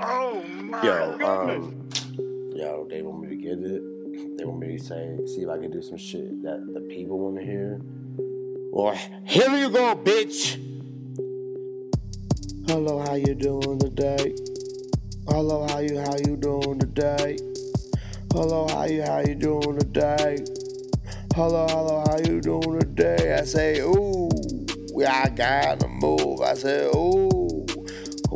[0.00, 1.26] Oh my Yo, goodness.
[1.26, 1.88] um,
[2.54, 3.82] yo, they want me to get it.
[4.38, 7.18] They want me to say, see if I can do some shit that the people
[7.18, 7.80] want to hear.
[8.70, 10.64] Well, here you go, bitch.
[12.68, 14.34] Hello, how you doing today?
[15.26, 17.38] Hello, how you how you doing today?
[18.32, 20.38] Hello, how you how you doing today?
[21.34, 23.36] Hello, hello, how you doing today?
[23.40, 24.28] I say, ooh,
[25.06, 26.40] I gotta move.
[26.40, 27.27] I say, ooh,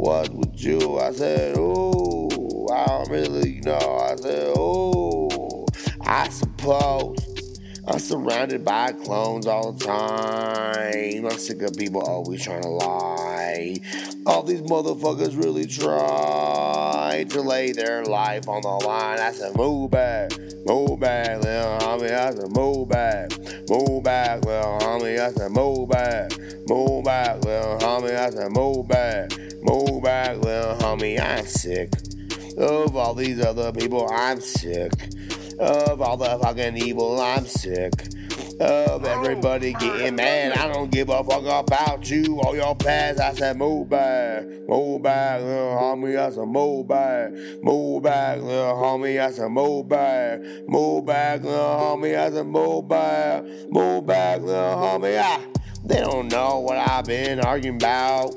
[0.00, 0.98] what's with you?
[0.98, 3.98] I said, ooh, I don't really know.
[4.00, 5.66] I said, ooh,
[6.00, 7.18] I suppose.
[7.86, 11.26] I'm surrounded by clones all the time.
[11.26, 13.76] I'm sick of people always trying to lie.
[14.26, 16.59] All these motherfuckers really try
[17.28, 19.18] to lay their life on the line.
[19.20, 20.32] I said, move back,
[20.64, 22.12] move back, little homie.
[22.12, 23.30] I said, move back,
[23.68, 25.20] move back, little homie.
[25.20, 26.32] I said, move back,
[26.68, 28.16] move back, little homie.
[28.16, 31.20] I said, move back, move back, little homie.
[31.20, 31.92] I'm sick
[32.56, 34.08] of all these other people.
[34.10, 34.92] I'm sick
[35.60, 37.20] of all the fucking evil.
[37.20, 37.92] I'm sick
[38.60, 40.52] of everybody getting mad.
[40.52, 43.20] I don't give a fuck about you or your past.
[43.20, 46.18] I said, move back, move back, little homie.
[46.18, 49.20] I said, move back, move back, little homie.
[49.20, 52.18] I said, move back, move back, little homie.
[52.18, 55.20] I said, move back, move back, little homie.
[55.22, 55.42] Ah,
[55.84, 58.34] they don't know what I've been arguing about.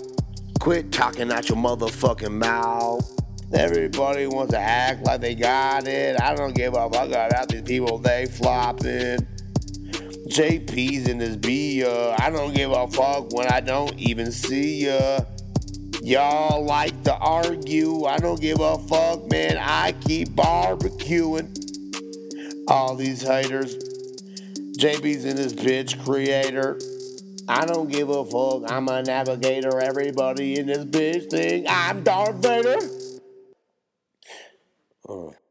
[0.59, 3.22] Quit talking out your motherfucking mouth.
[3.53, 6.19] Everybody wants to act like they got it.
[6.19, 9.27] I don't give a fuck about these people, they flopping.
[10.27, 12.15] JP's in this beer.
[12.17, 15.19] I don't give a fuck when I don't even see ya.
[16.01, 18.05] Y'all like to argue.
[18.05, 19.57] I don't give a fuck, man.
[19.59, 21.47] I keep barbecuing.
[22.67, 23.75] All these haters.
[24.79, 26.79] JP's in this bitch creator.
[27.47, 28.71] I don't give a fuck.
[28.71, 29.79] I'm a navigator.
[29.79, 31.65] Everybody in this bitch thing.
[31.69, 32.79] I'm Darth Vader.
[35.07, 35.42] Uh.